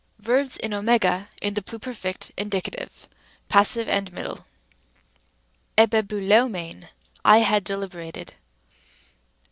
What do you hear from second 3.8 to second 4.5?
(and middle).